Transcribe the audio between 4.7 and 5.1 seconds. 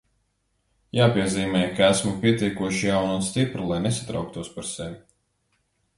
sevi.